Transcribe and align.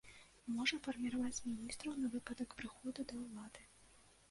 Можа 0.53 0.79
фарміраваць 0.87 1.43
міністраў 1.51 1.93
на 2.05 2.11
выпадак 2.15 2.59
прыходу 2.63 3.09
да 3.15 3.21
ўлады. 3.23 3.61